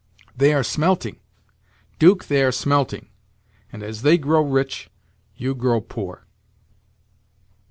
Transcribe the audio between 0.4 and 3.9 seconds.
are smelting, 'Duke they are smelting, and